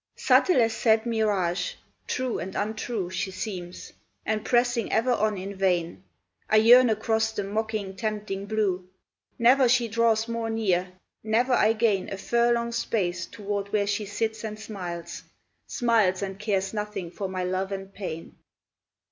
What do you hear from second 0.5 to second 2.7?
as sad mirage; true and